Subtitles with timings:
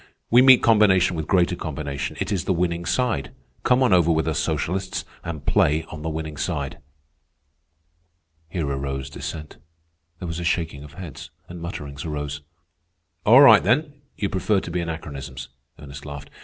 [0.31, 2.17] We meet combination with greater combination.
[2.19, 3.31] It is the winning side.
[3.61, 6.79] Come on over with us socialists and play on the winning side."
[8.49, 9.57] Here arose dissent.
[10.17, 12.41] There was a shaking of heads, and mutterings arose.
[13.27, 16.31] "All right, then, you prefer to be anachronisms," Ernest laughed.